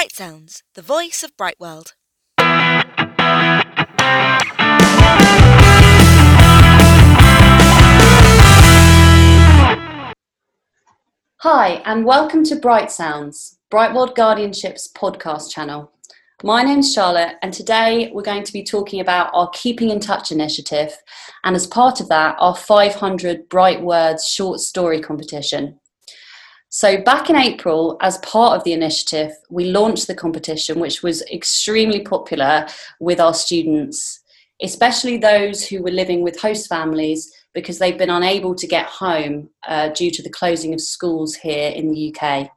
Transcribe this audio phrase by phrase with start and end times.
[0.00, 1.92] Bright Sounds, the voice of Bright World.
[11.40, 15.92] Hi, and welcome to Bright Sounds, Bright World Guardianship's podcast channel.
[16.42, 20.32] My name's Charlotte, and today we're going to be talking about our Keeping in Touch
[20.32, 20.96] initiative,
[21.44, 25.78] and as part of that, our 500 Bright Words short story competition.
[26.72, 31.20] So, back in April, as part of the initiative, we launched the competition, which was
[31.22, 32.68] extremely popular
[33.00, 34.20] with our students,
[34.62, 39.50] especially those who were living with host families because they've been unable to get home
[39.66, 42.48] uh, due to the closing of schools here in the UK.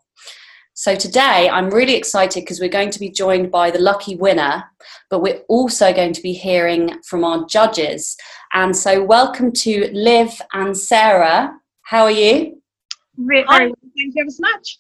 [0.76, 4.64] So, today I'm really excited because we're going to be joined by the lucky winner,
[5.10, 8.16] but we're also going to be hearing from our judges.
[8.54, 11.52] And so, welcome to Liv and Sarah.
[11.82, 12.62] How are you?
[13.18, 13.72] Very well,
[14.04, 14.80] thank you ever so much.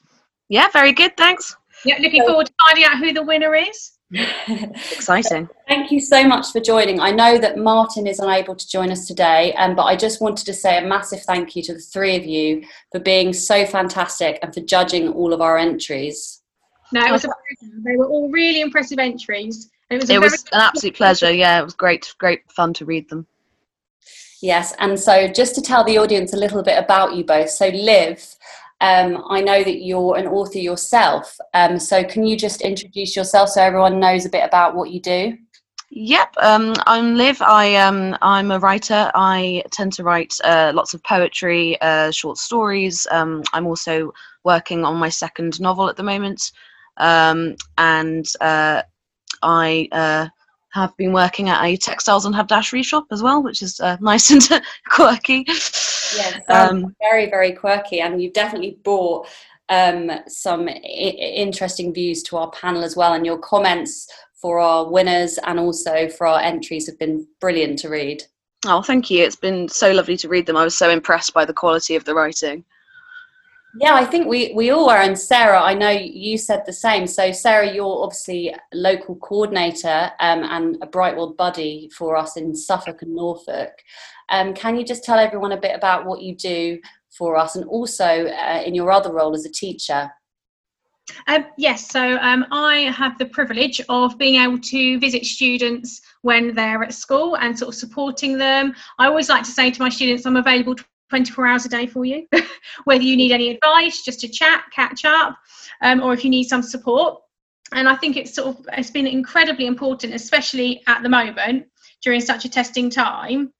[0.49, 1.55] Yeah, very good, thanks.
[1.85, 3.91] Yeah, looking forward to finding out who the winner is.
[4.47, 5.49] Exciting.
[5.67, 6.99] Thank you so much for joining.
[6.99, 10.45] I know that Martin is unable to join us today, um, but I just wanted
[10.45, 14.39] to say a massive thank you to the three of you for being so fantastic
[14.43, 16.41] and for judging all of our entries.
[16.91, 17.73] No, it was a pleasure.
[17.83, 19.69] They were all really impressive entries.
[19.89, 21.31] It was, it was an absolute pleasure.
[21.31, 23.25] Yeah, it was great, great fun to read them.
[24.43, 27.49] Yes, and so just to tell the audience a little bit about you both.
[27.49, 28.35] So, Liv,
[28.83, 31.37] um, I know that you're an author yourself.
[31.53, 34.99] Um, so, can you just introduce yourself so everyone knows a bit about what you
[34.99, 35.37] do?
[35.89, 37.41] Yep, um, I'm Liv.
[37.41, 39.09] I um, I'm a writer.
[39.15, 43.07] I tend to write uh, lots of poetry, uh, short stories.
[43.09, 44.11] Um, I'm also
[44.43, 46.51] working on my second novel at the moment,
[46.97, 48.81] um, and uh,
[49.43, 50.27] I uh,
[50.73, 54.31] have been working at a textiles and haberdashery shop as well, which is uh, nice
[54.31, 55.45] and quirky.
[56.15, 59.27] Yeah, um, very very quirky, and you've definitely brought
[59.69, 63.13] um, some I- interesting views to our panel as well.
[63.13, 67.89] And your comments for our winners and also for our entries have been brilliant to
[67.89, 68.23] read.
[68.65, 69.23] Oh, thank you.
[69.23, 70.57] It's been so lovely to read them.
[70.57, 72.65] I was so impressed by the quality of the writing.
[73.79, 75.01] Yeah, I think we, we all are.
[75.01, 77.07] And Sarah, I know you said the same.
[77.07, 82.55] So, Sarah, you're obviously local coordinator um, and a Bright World buddy for us in
[82.55, 83.71] Suffolk and Norfolk.
[84.29, 86.79] Um, can you just tell everyone a bit about what you do
[87.17, 90.11] for us and also uh, in your other role as a teacher?
[91.27, 96.53] Um, yes, so um, I have the privilege of being able to visit students when
[96.55, 98.73] they're at school and sort of supporting them.
[98.99, 100.75] I always like to say to my students, I'm available
[101.13, 102.27] 24 hours a day for you,
[102.85, 105.37] whether you need any advice, just to chat, catch up,
[105.83, 107.21] um, or if you need some support.
[107.71, 111.67] And I think it's sort of it's been incredibly important, especially at the moment
[112.01, 113.53] during such a testing time,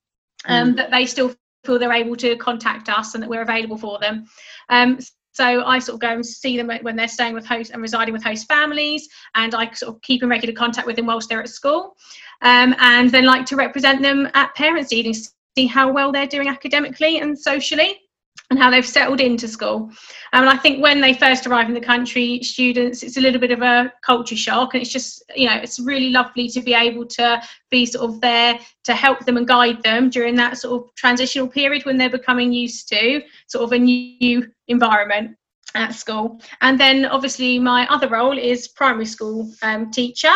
[0.46, 0.78] um, mm.
[0.78, 4.26] that they still feel they're able to contact us and that we're available for them.
[4.70, 4.98] Um,
[5.34, 8.14] so I sort of go and see them when they're staying with host and residing
[8.14, 11.42] with host families, and I sort of keep in regular contact with them whilst they're
[11.42, 11.96] at school,
[12.42, 16.48] um, and then like to represent them at parents' evenings see how well they're doing
[16.48, 18.00] academically and socially
[18.50, 19.90] and how they've settled into school.
[20.32, 23.52] And I think when they first arrive in the country, students, it's a little bit
[23.52, 24.74] of a culture shock.
[24.74, 27.42] And it's just, you know, it's really lovely to be able to
[27.72, 31.48] be sort of there to help them and guide them during that sort of transitional
[31.48, 35.36] period when they're becoming used to sort of a new environment
[35.76, 36.40] at school.
[36.62, 40.34] And then obviously my other role is primary school um, teacher.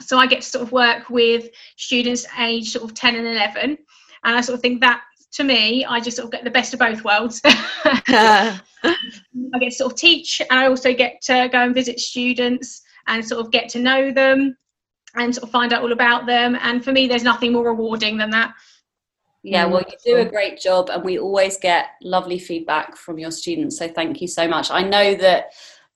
[0.00, 3.78] So I get to sort of work with students aged sort of 10 and 11
[4.24, 5.02] and I sort of think that
[5.32, 7.40] to me, I just sort of get the best of both worlds.
[7.44, 8.60] I
[9.60, 13.24] get to sort of teach, and I also get to go and visit students and
[13.24, 14.56] sort of get to know them
[15.16, 16.56] and sort of find out all about them.
[16.60, 18.54] And for me, there's nothing more rewarding than that.
[19.42, 20.30] Yeah, well, you do a mm.
[20.30, 23.78] great job, and we always get lovely feedback from your students.
[23.78, 24.70] So thank you so much.
[24.70, 25.52] I know that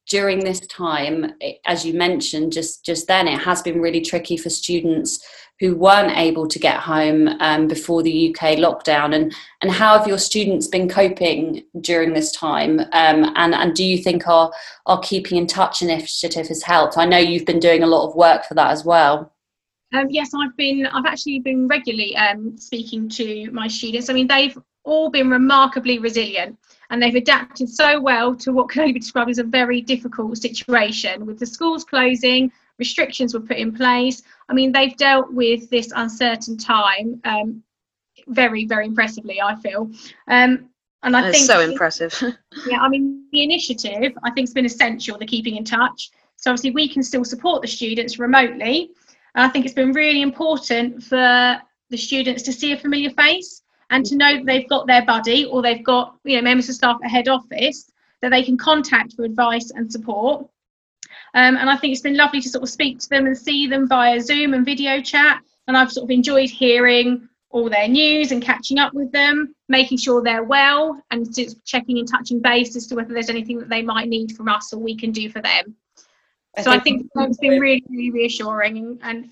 [0.09, 4.37] during this time, eh, as you mentioned just just then, it has been really tricky
[4.37, 5.25] for students
[5.63, 9.15] who weren't able to get home um, before the UK lockdown.
[9.15, 12.81] And, and how have your students been coping during this time?
[12.81, 14.51] Um, and, and do you think our,
[14.87, 16.99] our Keeping in Touch initiative has helped?
[16.99, 19.33] I know you've been doing a lot of work for that as well.
[19.95, 20.85] Um, yes, I've been.
[20.87, 24.11] I've actually been regularly um, speaking to my students.
[24.11, 26.59] I mean, they've all been remarkably resilient
[26.91, 30.39] and they've adapted so well to what can only be described as a very difficult
[30.39, 34.23] situation with the schools closing restrictions were put in place.
[34.49, 37.63] I mean, they've dealt with this uncertain time um,
[38.29, 39.91] very, very impressively, I feel.
[40.29, 40.69] Um,
[41.03, 42.15] and I think so impressive.
[42.67, 45.19] yeah, I mean, the initiative I think has been essential.
[45.19, 46.11] The keeping in touch.
[46.37, 48.91] So obviously, we can still support the students remotely,
[49.35, 51.61] and I think it's been really important for
[51.91, 55.45] the students to see a familiar face and to know that they've got their buddy
[55.45, 57.91] or they've got you know members of staff at head office
[58.21, 60.47] that they can contact for advice and support
[61.35, 63.67] Um, and I think it's been lovely to sort of speak to them and see
[63.67, 65.41] them via Zoom and video chat.
[65.67, 69.99] And I've sort of enjoyed hearing all their news and catching up with them, making
[69.99, 73.69] sure they're well, and just checking and touching base as to whether there's anything that
[73.69, 75.75] they might need from us or we can do for them.
[76.57, 79.31] I so I think- think it's been really, really reassuring and, and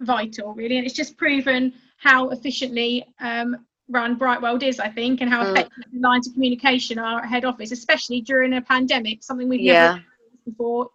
[0.00, 0.76] vital, really.
[0.78, 3.56] And it's just proven how efficiently um,
[3.88, 5.50] run Bright World is, I think, and how Mm.
[5.52, 9.60] effective the lines of communication are at head office, especially during a pandemic, something we've
[9.60, 9.94] Yeah.
[9.94, 10.04] never
[10.46, 10.90] before.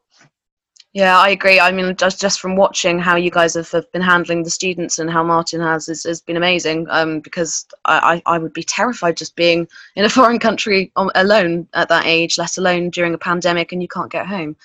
[0.93, 1.59] Yeah, I agree.
[1.59, 4.97] I mean, just just from watching how you guys have, have been handling the students
[4.97, 6.87] and how Martin has has, has been amazing.
[6.89, 11.11] Um, because I, I I would be terrified just being in a foreign country on,
[11.13, 14.55] alone at that age, let alone during a pandemic and you can't get home.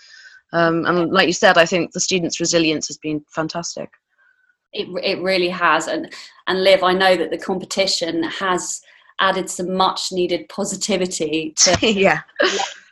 [0.54, 3.90] Um, and like you said, I think the students' resilience has been fantastic.
[4.72, 5.88] It, it really has.
[5.88, 6.12] And,
[6.46, 8.80] and Liv, I know that the competition has
[9.20, 12.20] added some much needed positivity to yeah,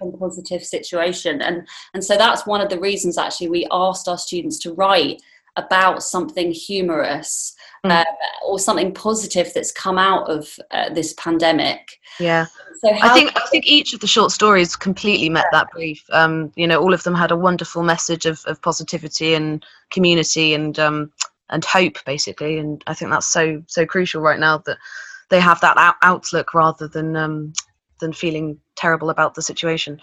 [0.00, 1.42] a positive situation.
[1.42, 5.20] And, and so that's one of the reasons actually we asked our students to write
[5.56, 7.54] about something humorous
[7.84, 7.90] Mm.
[7.90, 8.04] uh,
[8.46, 11.98] or something positive that's come out of uh, this pandemic.
[12.20, 12.46] yeah.
[12.80, 16.04] So how, I think I think each of the short stories completely met that brief.
[16.12, 20.54] Um, you know, all of them had a wonderful message of, of positivity and community
[20.54, 21.12] and um,
[21.50, 22.58] and hope, basically.
[22.58, 24.78] And I think that's so so crucial right now that
[25.32, 27.54] they have that out- outlook rather than um,
[28.00, 29.98] than feeling terrible about the situation.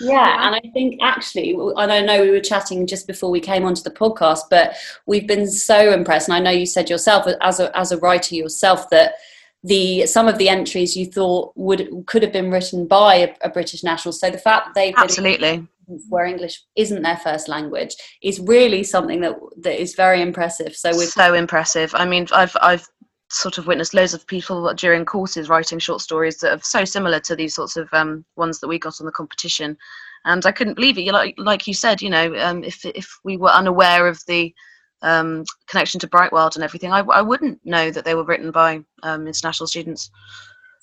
[0.00, 3.64] Yeah, and I think actually, and I know we were chatting just before we came
[3.64, 4.74] onto the podcast, but
[5.06, 6.28] we've been so impressed.
[6.28, 9.14] And I know you said yourself, as a as a writer yourself, that
[9.62, 13.48] the some of the entries you thought would could have been written by a, a
[13.48, 14.12] British national.
[14.12, 15.66] So the fact that they've Absolutely.
[16.08, 20.74] where English isn't their first language is really something that that is very impressive.
[20.74, 21.94] So with so impressive.
[21.94, 22.86] I mean, I've I've
[23.30, 27.20] sort of witnessed loads of people during courses writing short stories that are so similar
[27.20, 29.76] to these sorts of um, ones that we got on the competition,
[30.24, 31.12] and I couldn't believe it.
[31.12, 34.54] Like like you said, you know, um, if if we were unaware of the
[35.02, 38.80] um, connection to Brightworld and everything, I, I wouldn't know that they were written by
[39.02, 40.10] um, international students.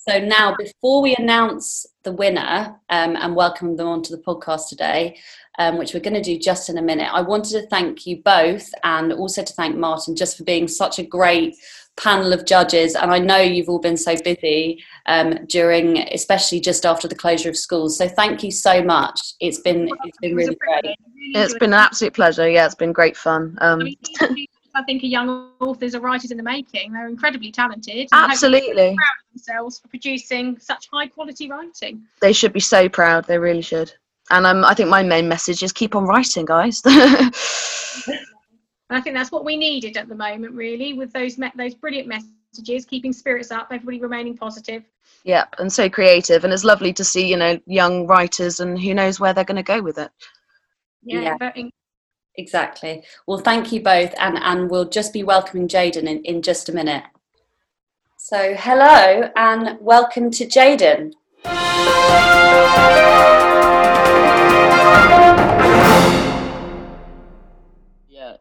[0.08, 5.18] So now, before we announce the winner um, and welcome them onto the podcast today,
[5.60, 8.22] um, which we're going to do just in a minute, I wanted to thank you
[8.22, 11.56] both and also to thank Martin just for being such a great
[11.98, 12.96] panel of judges.
[12.96, 17.50] And I know you've all been so busy um, during, especially just after the closure
[17.50, 17.98] of schools.
[17.98, 19.20] So thank you so much.
[19.40, 20.80] It's been it's been It was a really great.
[20.82, 20.98] privilege.
[21.00, 22.50] I really It's enjoyed been an absolute pleasure.
[22.50, 23.58] Yeah, it's been great fun.
[23.62, 26.94] Um, I mean, these students, I think are young authors or writers in the making.
[26.94, 27.96] They're incredibly talented.
[27.96, 32.02] and I hope they're absolutely, proud of themselves for producing such high quality writing.
[32.22, 33.26] they should be so proud.
[33.28, 33.94] They really should.
[34.32, 36.82] And um, I think my main message is keep on writing, guys.
[38.94, 41.74] And I think that's what we needed at the moment, really, with those me- those
[41.74, 44.84] brilliant messages, keeping spirits up, everybody remaining positive.
[45.24, 48.94] Yep, and so creative, and it's lovely to see you know young writers, and who
[48.94, 50.12] knows where they're going to go with it.
[51.02, 51.38] Yeah, Yeah.
[51.40, 51.74] very-
[52.36, 53.04] Exactly.
[53.26, 56.72] Well, thank you both, and and we'll just be welcoming Jaden in, in just a
[56.72, 57.04] minute.
[58.20, 61.14] So, hello and welcome to Jaden.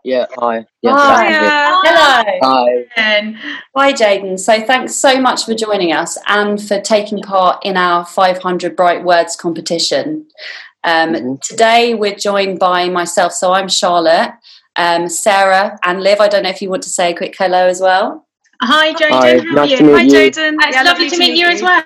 [0.04, 0.66] Yeah, yeah, hi.
[0.82, 1.26] Yes, Hi.
[1.26, 1.80] I'm.
[1.84, 2.38] Hello.
[2.42, 2.84] Hi.
[2.96, 3.36] And
[3.76, 4.38] Hi, Jaden.
[4.38, 9.04] So, thanks so much for joining us and for taking part in our 500 Bright
[9.04, 10.26] Words competition.
[10.82, 11.40] Um, Mhm.
[11.40, 13.32] Today, we're joined by myself.
[13.32, 14.32] So, I'm Charlotte,
[14.74, 16.20] um, Sarah, and Liv.
[16.20, 18.26] I don't know if you want to say a quick hello as well.
[18.60, 19.10] hi, Jaden.
[19.10, 19.76] Hi, how are you?
[19.76, 20.06] to meet Hi.
[20.06, 20.56] Jaden.
[20.62, 21.84] It's lovely to meet you as well.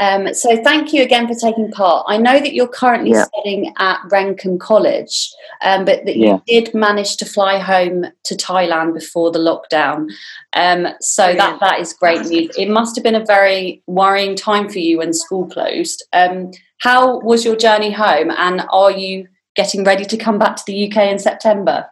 [0.00, 2.04] Um, so thank you again for taking part.
[2.08, 3.24] I know that you're currently Yeah.
[3.26, 5.32] studying at Renkham College,
[5.62, 6.38] um, but that you Yeah.
[6.46, 10.10] did manage to fly home to Thailand before the lockdown.
[10.54, 12.56] Um, so that that is great news.
[12.58, 16.04] It must have been a very worrying time for you when school closed.
[16.12, 20.64] Um, how was your journey home, and are you getting ready to come back to
[20.66, 21.86] the UK in September?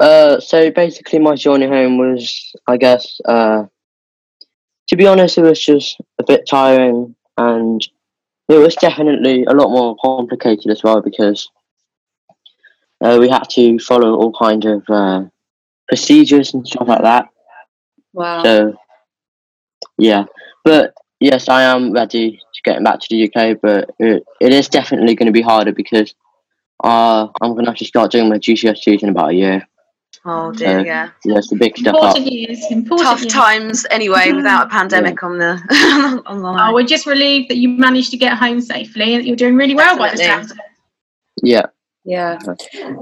[0.00, 3.64] Uh, so basically, my journey home was, I guess, uh,
[4.88, 7.86] to be honest, it was just a bit tiring, and
[8.48, 11.50] it was definitely a lot more complicated as well because
[13.00, 15.24] uh, we had to follow all kinds of uh,
[15.88, 17.28] procedures and stuff like that.
[18.12, 18.42] Wow.
[18.42, 18.76] So,
[19.98, 20.24] yeah,
[20.64, 24.68] but yes, I am ready to get back to the UK, but it, it is
[24.68, 26.14] definitely going to be harder because
[26.82, 29.68] uh, I'm going to have to start doing my GCSEs in about a year.
[30.28, 31.10] Oh dear, yeah.
[31.24, 32.02] Yeah, it's a big step up.
[32.16, 32.64] Important years.
[32.70, 33.32] Important Tough years.
[33.32, 35.52] times anyway, without a pandemic on the
[36.26, 39.26] on the Oh, we're just relieved that you managed to get home safely and that
[39.26, 40.48] you're doing really well by the Definitely.
[40.48, 40.64] sounds of it.
[41.42, 41.66] Yeah,
[42.04, 42.38] Yeah.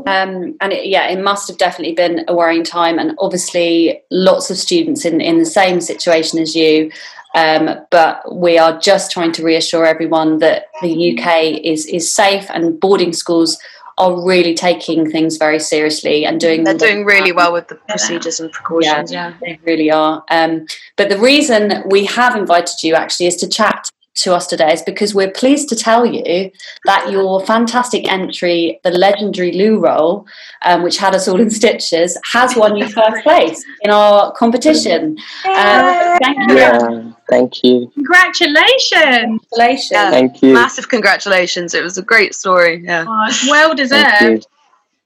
[0.06, 2.98] Um, and it, yeah, it must have definitely been a worrying time.
[2.98, 6.90] And obviously, lots of students in, in the same situation as you
[7.34, 12.46] Um, but we are just trying to reassure everyone that the UK is is safe
[12.50, 13.58] and boarding schools
[13.96, 16.64] are really taking things very seriously and doing.
[16.64, 19.12] They're doing really well with the procedures and precautions.
[19.12, 19.36] Yeah, yeah.
[19.40, 20.24] they really are.
[20.30, 24.72] Um, but the reason we have invited you actually is to chat to us today
[24.72, 26.50] is because we're pleased to tell you
[26.84, 30.26] that your fantastic entry, the legendary loo roll,
[30.62, 35.18] um, which had us all in stitches, has won you first place in our competition.
[35.46, 36.56] Um, thank you.
[36.56, 37.90] Yeah, thank you.
[37.94, 39.40] Congratulations.
[39.50, 39.90] Congratulations.
[39.90, 40.10] Yeah.
[40.10, 40.52] Thank you.
[40.54, 41.74] Massive congratulations.
[41.74, 42.82] It was a great story.
[42.84, 43.04] Yeah.
[43.08, 44.46] Oh, well deserved.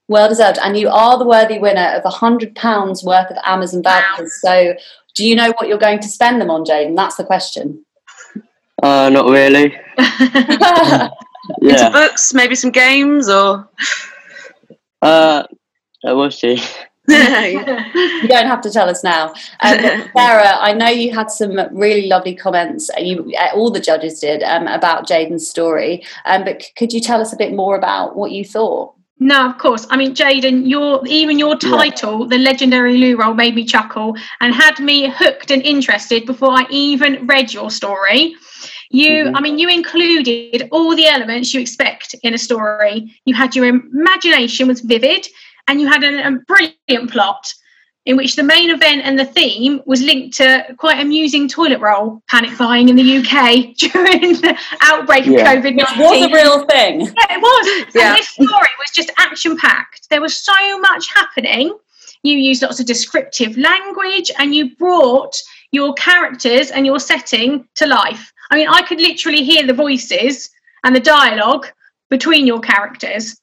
[0.07, 0.59] Well deserved.
[0.63, 4.39] And you are the worthy winner of £100 worth of Amazon vouchers.
[4.41, 4.73] So
[5.15, 6.95] do you know what you're going to spend them on, Jaden?
[6.95, 7.85] That's the question.
[8.83, 9.75] Uh, not really.
[9.97, 11.11] Into
[11.61, 11.89] Yeah.
[11.89, 13.67] books, maybe some games or.
[15.01, 15.43] Uh,
[16.03, 16.61] we'll see.
[17.07, 17.85] yeah.
[18.21, 19.29] You don't have to tell us now.
[19.61, 19.77] Um,
[20.17, 22.89] Sarah, I know you had some really lovely comments.
[22.95, 26.05] uh, You, uh, all the judges did um, about Jaden's story.
[26.25, 28.93] Um, but c- could you tell us a bit more about what you thought?
[29.21, 29.85] No, of course.
[29.89, 31.69] I mean, Jaden, your even your Yeah.
[31.77, 36.51] title, the legendary loo roll, made me chuckle and had me hooked and interested before
[36.51, 38.35] I even read your story.
[38.91, 39.33] You, Mhm.
[39.35, 43.13] I mean, you included all the elements you expect in a story.
[43.25, 45.27] You had your imagination was vivid,
[45.67, 47.53] and you had a, a brilliant plot
[48.05, 52.23] in which the main event and the theme was linked to quite amusing toilet roll
[52.27, 57.01] panic buying in the UK during the outbreak of COVID It was a real thing.
[57.01, 57.93] yeah, it was.
[57.93, 58.07] Yeah.
[58.09, 60.09] And this story was just action packed.
[60.09, 61.77] There was so much happening.
[62.23, 65.35] You used lots of descriptive language and you brought
[65.71, 68.31] your characters and your setting to life.
[68.49, 70.49] I mean, I could literally hear the voices
[70.83, 71.67] and the dialogue
[72.09, 73.39] between your characters.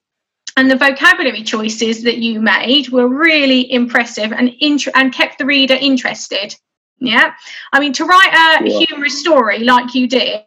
[0.56, 5.44] And the vocabulary choices that you made were really impressive and int- and kept the
[5.44, 6.56] reader interested.
[6.98, 7.34] Yeah.
[7.74, 8.84] I mean, to write a Yeah.
[8.86, 10.42] humorous story like you did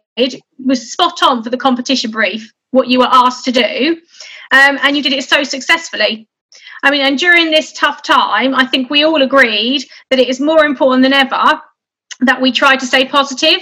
[0.58, 4.00] was spot on for the competition brief, what you were asked to do.
[4.50, 6.26] Um, and you did it so successfully.
[6.82, 10.40] I mean, and during this tough time, I think we all agreed that it is
[10.40, 11.62] more important than ever
[12.20, 13.60] that we try to stay positive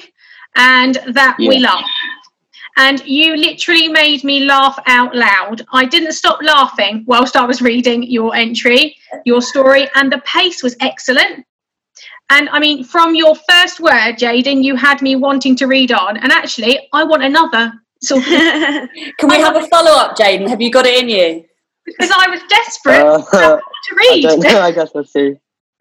[0.59, 1.71] and that we Yeah.
[1.71, 1.85] laugh.
[2.77, 5.67] And you literally made me laugh out loud.
[5.73, 10.63] I didn't stop laughing whilst I was reading your entry, your story, and the pace
[10.63, 11.45] was excellent.
[12.31, 16.19] And I mean, from your first word, Jaden, you had me wanting to read on.
[16.19, 17.73] And actually, I want another
[18.03, 18.27] sort of
[19.19, 20.47] Can we have a follow up, Jaden?
[20.49, 21.45] Have you got it in you?
[21.87, 23.19] because I was desperate Uh,
[23.57, 23.61] to
[23.95, 24.23] I read.
[24.23, 24.61] don't know.
[24.61, 25.35] I guess we'll see.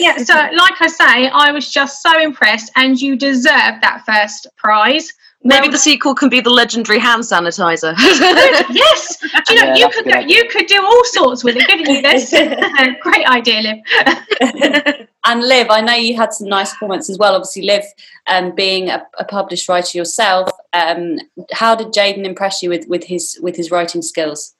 [0.00, 4.46] yeah, so like I say, I was just so impressed, and you deserve that first
[4.56, 5.12] prize.
[5.42, 7.94] Maybe Well the sequel can be the legendary hand sanitizer.
[7.98, 9.16] yes,
[9.46, 11.88] do you know Yeah, you could go, you could do all sorts with it, couldn't
[11.88, 12.02] you?
[12.02, 12.30] This
[13.00, 15.06] great idea, Liv.
[15.24, 17.34] And Liv, I know you had some nice comments as well.
[17.34, 17.84] Obviously, Liv,
[18.26, 21.18] um, being a, a published writer yourself, um,
[21.52, 24.54] how did Jaden impress you with, with his with his writing skills?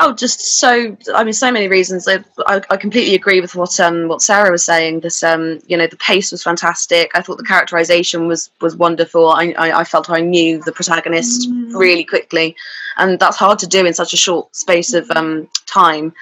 [0.00, 2.06] Oh, just so I mean, so many reasons.
[2.06, 5.00] I, I, I completely agree with what um what Sarah was saying.
[5.00, 7.10] This um you know the pace was fantastic.
[7.14, 9.30] I thought the characterization was was wonderful.
[9.30, 12.54] I I, I felt I knew the protagonist really quickly,
[12.96, 16.12] and that's hard to do in such a short space of um time.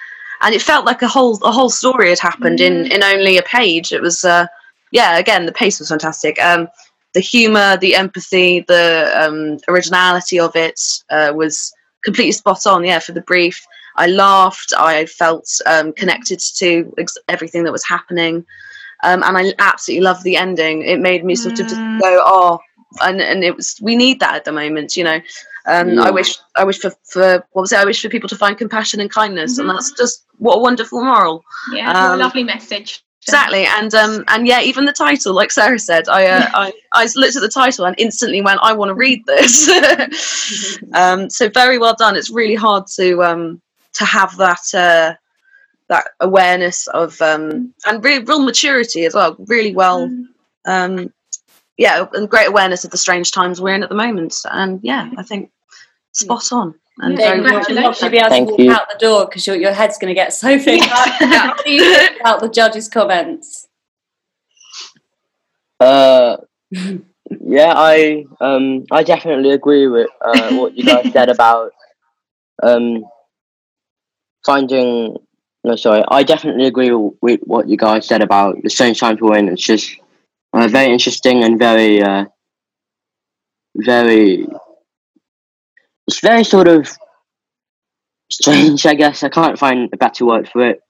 [0.41, 3.43] And it felt like a whole a whole story had happened in in only a
[3.43, 3.91] page.
[3.91, 4.47] It was uh
[4.91, 6.41] yeah again the pace was fantastic.
[6.41, 6.67] Um
[7.13, 10.79] the humor, the empathy, the um, originality of it
[11.09, 11.73] uh, was
[12.07, 12.83] completely spot on.
[12.85, 13.57] Yeah, for the brief,
[13.97, 14.71] I laughed.
[14.77, 18.45] I felt um, connected to ex- everything that was happening,
[19.03, 20.83] um, and I absolutely loved the ending.
[20.83, 21.99] It made me sort of just Mm.
[22.01, 22.59] go, oh,
[23.01, 25.19] and and it was we need that at the moment, you know.
[25.73, 27.79] Um, I wish I wish for, for what was it?
[27.79, 29.59] I wish for people to find compassion and kindness, Mhm.
[29.59, 31.43] and that's just what a wonderful moral.
[31.73, 33.03] Yeah, what a Um, lovely message.
[33.27, 37.07] Exactly, and um, and yeah, even the title, like Sarah said, I uh, I I
[37.15, 39.69] looked at the title and instantly went, I want to read this.
[40.93, 42.15] um, so very well done.
[42.15, 43.61] It's really hard to um
[43.95, 45.13] to have that uh
[45.89, 49.35] that awareness of um and real, real maturity as well.
[49.47, 50.23] Really well, Mm.
[50.65, 51.13] um
[51.77, 54.35] yeah, and great awareness of the strange times we're in at the moment.
[54.51, 55.51] And yeah, I think
[56.13, 56.75] spot on.
[56.99, 58.11] And Yeah, very Jaden, well you'll not congratulations.
[58.11, 58.71] be able to walk you.
[58.71, 60.81] out the door because your, your head's going to get so big.
[60.83, 63.67] How do you feel about the judges' comments?
[65.79, 66.37] Uh,
[67.41, 71.71] yeah, I um, I definitely agree with uh, what you guys said about
[72.63, 73.03] um,
[74.45, 75.17] finding.
[75.63, 79.25] No, sorry, I definitely agree with what you guys said about the strange time to
[79.25, 79.49] win.
[79.49, 79.99] It's just
[80.53, 82.25] uh, very interesting and very, uh,
[83.75, 84.47] very.
[86.07, 86.89] It's very sort of
[88.31, 89.23] strange, I guess.
[89.23, 90.81] I can't find a better word for it.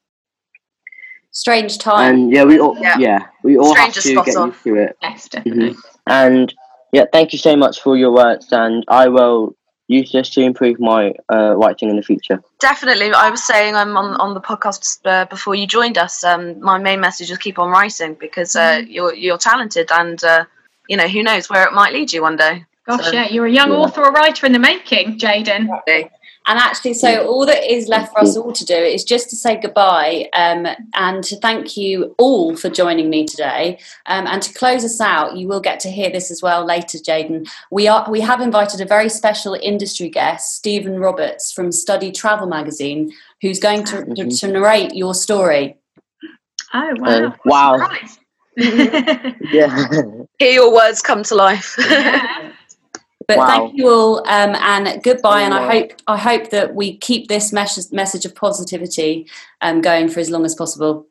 [1.32, 2.14] Strange time.
[2.16, 2.98] And yeah, we all Yeah.
[2.98, 4.50] yeah, we all Strange have to spot get on.
[4.50, 4.98] used to it.
[5.02, 5.76] Yes, definitely.
[6.08, 6.54] And
[6.94, 9.56] yeah, thank you so much for your words, and I will
[9.88, 12.42] use this to improve my uh, writing in the future.
[12.60, 13.12] Definitely.
[13.14, 16.24] I was saying I'm on, on the podcast uh, before you joined us.
[16.24, 20.46] Um, my main message is keep on writing because uh, you're you're talented and uh,
[20.90, 22.66] you know who knows where it might lead you one day.
[22.88, 23.77] Gosh, So- yeah, you're a young Yeah.
[23.77, 25.67] author or writer in the making, Jaden.
[26.50, 29.36] And actually, so all that is left for us all to do is just to
[29.36, 30.65] say goodbye um,
[30.96, 33.77] and to thank you all for joining me today.
[34.06, 37.00] Um, and to close us out, you will get to hear this as well later,
[37.00, 37.50] Jaden.
[37.70, 42.48] We are we have invited a very special industry guest, Stephen Roberts from Study Travel
[42.48, 44.39] Magazine, who's going to, to, Mhm.
[44.39, 45.75] to narrate your story.
[46.74, 47.25] Oh, wow.
[47.25, 47.89] Uh, wow.
[48.56, 49.86] Yeah.
[50.39, 51.75] Hear your words come to life.
[51.77, 52.44] yeah.
[53.28, 53.48] But Wow.
[53.48, 55.42] thank you all, um, and goodbye.
[55.42, 55.68] And I Wow.
[55.72, 59.28] hope I hope that we keep this mes- message of positivity
[59.62, 61.08] um, going for as long as possible.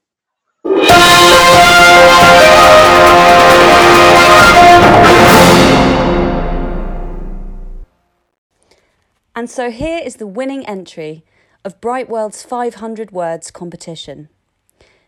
[9.35, 11.25] And so here is the winning entry
[11.65, 14.29] of Bright World's 500 Words competition.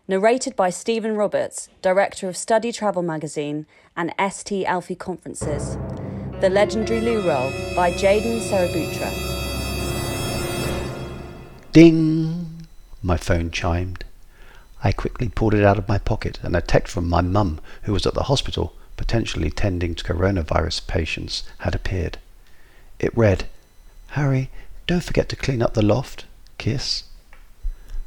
[0.07, 5.77] Narrated by Stephen Roberts, Director of Study Travel Magazine and ST Alphe Conferences.
[6.41, 9.11] The Legendary Loo Roll by Jaden Sarabutra.
[11.73, 12.65] Ding!
[13.03, 14.05] My phone chimed.
[14.81, 17.91] I quickly pulled it out of my pocket, and a text from my mum, who
[17.91, 22.19] was at the hospital, potentially tending to coronavirus patients, had appeared.
[22.99, 23.49] It read,
[24.11, 24.49] Harry,
[24.87, 26.23] don't forget to clean up the loft.
[26.57, 27.03] Kiss.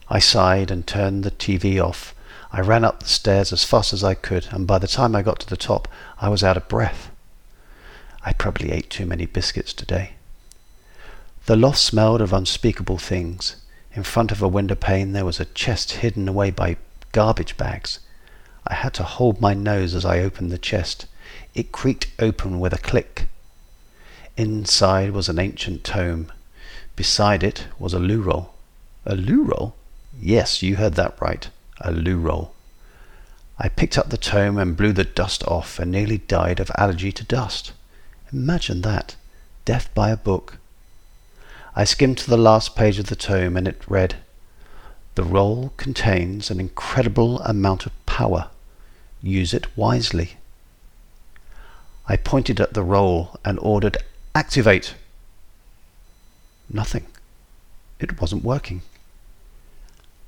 [0.08, 2.14] I sighed and turned the TV off.
[2.50, 5.20] I ran up the stairs as fast as I could, and by the time I
[5.20, 5.86] got to the top,
[6.18, 7.10] I was out of breath.
[8.24, 10.12] I probably ate too many biscuits today.
[11.46, 13.56] The loft smelled of unspeakable things.
[13.94, 16.76] In front of a window pane there was a chest hidden away by
[17.10, 17.98] garbage bags.
[18.66, 21.06] I had to hold my nose as I opened the chest.
[21.52, 23.26] It creaked open with a click.
[24.36, 26.30] Inside was an ancient tome.
[26.94, 28.54] Beside it was a loo roll.
[29.04, 29.74] A loo roll?
[30.20, 31.50] Yes, you heard that right.
[31.80, 32.54] A loo roll.
[33.58, 37.10] I picked up the tome and blew the dust off and nearly died of allergy
[37.12, 37.72] to dust.
[38.32, 39.16] Imagine that.
[39.64, 40.58] Death by a book.
[41.76, 44.16] I skimmed to the last page of the tome and it read,
[45.14, 48.48] The roll contains an incredible amount of power.
[49.22, 50.36] Use it wisely.
[52.08, 53.98] I pointed at the roll and ordered,
[54.34, 54.94] Activate!
[56.70, 57.06] Nothing.
[58.00, 58.82] It wasn't working.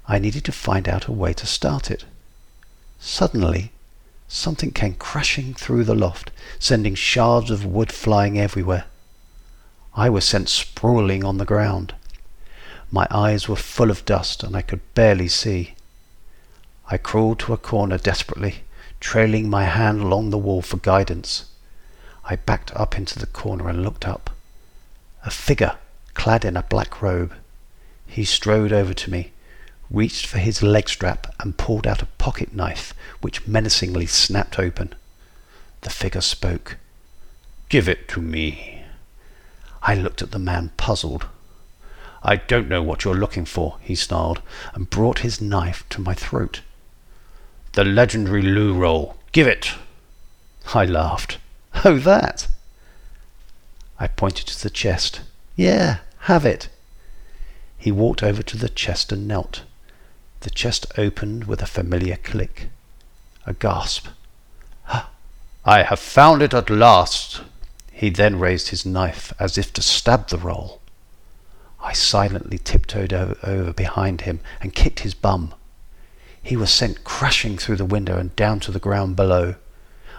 [0.06, 2.04] I needed to find out a way to start it.
[3.00, 3.72] Suddenly,
[4.28, 8.84] something came crashing through the loft, sending shards of wood flying everywhere.
[9.94, 11.94] I was sent sprawling on the ground.
[12.90, 15.74] My eyes were full of dust and I could barely see.
[16.90, 18.62] I crawled to a corner desperately,
[19.00, 21.46] trailing my hand along the wall for guidance.
[22.24, 24.30] I backed up into the corner and looked up.
[25.24, 25.76] A figure
[26.14, 27.34] clad in a black robe.
[28.06, 29.32] He strode over to me,
[29.90, 34.94] reached for his leg strap and pulled out a pocket knife which menacingly snapped open.
[35.82, 36.78] The figure spoke.
[37.68, 38.84] Give it to me.
[39.82, 41.26] I looked at the man puzzled.
[42.22, 44.40] I don't know what you're looking for, he snarled,
[44.72, 46.62] and brought his knife to my throat.
[47.72, 49.16] The legendary loo roll.
[49.32, 49.72] Give it.
[50.72, 51.38] I laughed.
[51.84, 52.48] Oh, that.
[53.98, 55.20] I pointed to the chest.
[55.56, 56.68] Yeah, have it.
[57.76, 59.62] He walked over to the chest and knelt.
[60.44, 62.68] The chest opened with a familiar click.
[63.46, 64.08] A gasp.
[65.64, 67.40] I have found it at last.
[67.90, 70.82] He then raised his knife as if to stab the roll.
[71.80, 75.54] I silently tiptoed over behind him and kicked his bum.
[76.42, 79.54] He was sent crashing through the window and down to the ground below.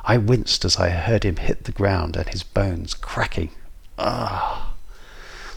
[0.05, 3.51] I winced as I heard him hit the ground and his bones cracking.
[3.99, 4.73] Ah!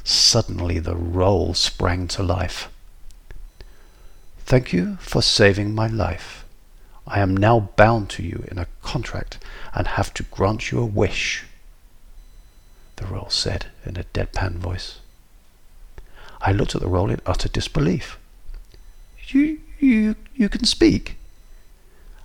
[0.04, 2.68] Suddenly the roll sprang to life.
[4.48, 6.46] Thank you for saving my life.
[7.06, 9.38] I am now bound to you in a contract
[9.74, 11.44] and have to grant you a wish,
[12.96, 15.00] the roll said in a deadpan voice.
[16.40, 18.18] I looked at the roll in utter disbelief.
[19.26, 21.16] You, you, you can speak?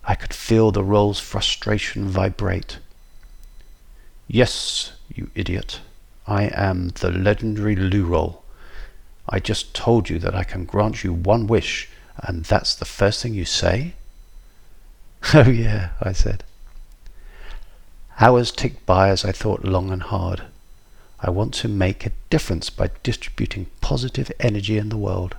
[0.05, 2.77] I could feel the roll's frustration vibrate.
[4.29, 5.81] Yes, you idiot.
[6.25, 8.45] I am the legendary Loo Roll.
[9.27, 13.21] I just told you that I can grant you one wish, and that's the first
[13.21, 13.93] thing you say?
[15.33, 16.43] Oh, yeah, I said.
[18.19, 20.43] Hours ticked by as I thought long and hard.
[21.19, 25.37] I want to make a difference by distributing positive energy in the world.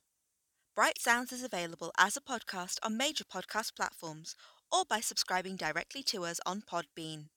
[0.76, 4.36] Bright Sounds is available as a podcast on major podcast platforms
[4.72, 7.30] or by subscribing directly to us on Podbean.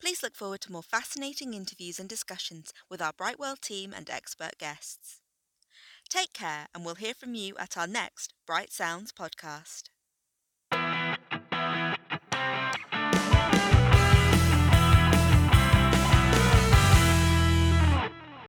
[0.00, 4.56] Please look forward to more fascinating interviews and discussions with our Brightwell team and expert
[4.56, 5.19] guests.
[6.10, 9.84] Take care, and we'll hear from you at our next Bright Sounds podcast.